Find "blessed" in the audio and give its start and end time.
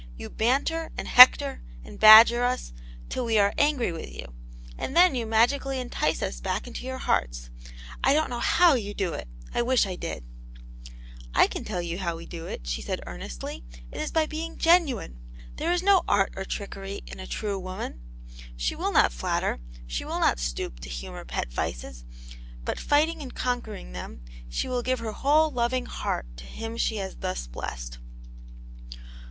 27.45-27.99